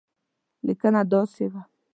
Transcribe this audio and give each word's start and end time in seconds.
لیکنه 0.65 1.01
داسې 1.11 1.45
وه. 1.51 1.61